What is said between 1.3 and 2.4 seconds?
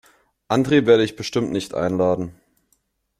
nicht einladen.